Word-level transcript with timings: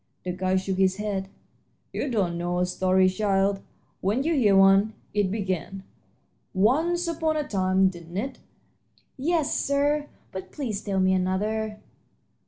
The 0.23 0.31
guide 0.31 0.59
shook 0.61 0.79
his 0.79 0.95
head. 0.95 1.29
"You 1.93 2.09
don't 2.09 2.35
know 2.35 2.57
a 2.57 2.65
story, 2.65 3.07
child, 3.07 3.61
when 3.99 4.23
you 4.23 4.33
hear 4.33 4.55
one. 4.55 4.95
It 5.13 5.29
began, 5.29 5.83
'Once 6.55 7.07
upon 7.07 7.37
a 7.37 7.47
time,' 7.47 7.89
didn't 7.89 8.17
it?" 8.17 8.39
"Yes, 9.15 9.53
sir; 9.53 10.07
but 10.31 10.51
please 10.51 10.81
tell 10.81 10.99
me 10.99 11.13
another." 11.13 11.77